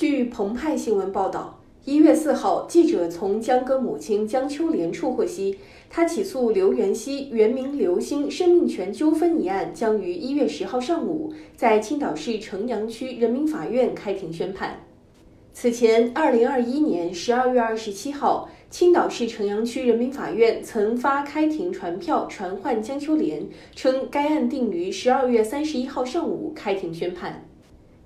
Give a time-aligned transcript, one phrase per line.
[0.00, 5.58] 据澎湃新闻报道，一月四号，记者从江歌母亲江秋莲处获悉，
[5.90, 14.80] 她起诉刘元熙（原名刘星）生命权纠纷一案将于一月十号上午在青岛市城阳区人民法院开庭宣判。
[15.52, 23.46] 此前，二零二一年十二月二十七号，青岛市城阳区人民法院曾发开庭传票传唤江秋莲，
[23.76, 27.49] 称该案定于十二月三十一号上午开庭宣判。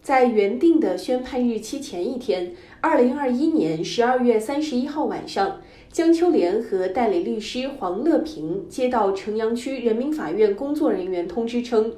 [0.04, 2.52] 在原定的宣判日期前一天，
[2.82, 11.94] 二零二一年十二月三十一号晚上，江秋莲和代理律师黄乐平接到城阳区人民法院工作人员通知称，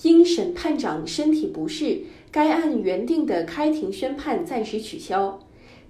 [0.00, 5.38] 因审判长身体不适，该案原定的开庭宣判暂时取消。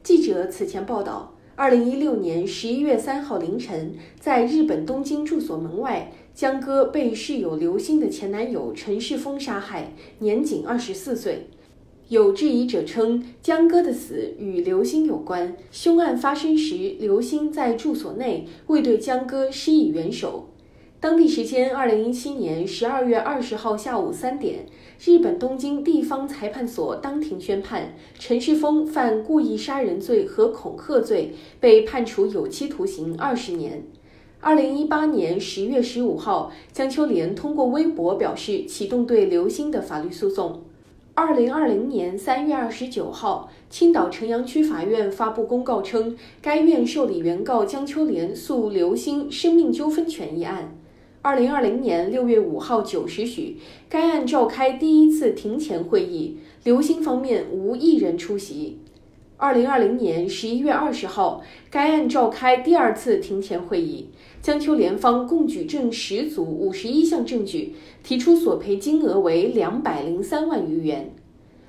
[0.02, 6.10] 记者此前报道，二零一六年十一月三号凌晨，在日本东京住所门外。
[6.34, 11.46] 江歌被室友刘星的前男友陈世峰杀害，年仅二十四岁。
[12.08, 15.56] 有质疑者称，江歌的死与刘星有关。
[15.70, 20.48] 凶案发生时，刘星在住所内，未对江歌施以援手。
[21.04, 24.64] 当地时间二零一七年十二月二十号下午三点，
[25.04, 33.82] 日本东京地方裁判所当庭宣判，陈世峰犯故意杀人罪和恐吓罪，被判处有期徒刑二十年。
[34.40, 40.62] 二零一八年十月十五号，江秋莲通过微博表示启动对刘星的法律诉讼。
[41.12, 50.74] 二零二零年三月二十九号，青岛城阳区法院发布公告称，该院受理原告江秋莲诉刘星生命纠纷权一案。
[51.24, 53.56] 二零二零年六月五号九时许，
[53.88, 58.76] 该案召开第一次庭前会议，刘星方面无一人出席。
[59.38, 64.10] 二零二零年十一月二十号，该案召开第二次庭前会议，
[64.42, 71.14] 江秋莲方共举证十组五十一项证据，提出索赔金额为两百零三万余元。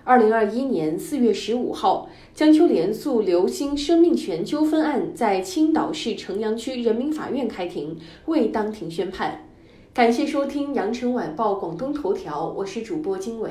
[0.08, 9.49] 二零二一年四月十五号，江秋莲诉刘星生命权纠纷案在青岛市城阳区人民法院开庭，未当庭宣判。
[9.95, 13.49] 感谢收听羊城晚报广东头条，我是主播金伟。